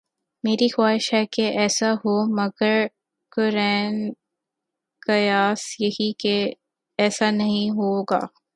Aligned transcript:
میری 0.43 0.67
خواہش 0.69 1.13
ہے 1.13 1.25
کہ 1.25 1.41
ایسا 1.57 1.91
ہو 1.93 2.13
مگر 2.35 2.85
قرین 3.31 4.13
قیاس 5.01 5.61
یہی 5.79 6.11
کہ 6.13 6.35
ایسا 6.99 7.31
نہیں 7.31 7.69
ہو 7.69 7.91
گا۔ 8.03 8.19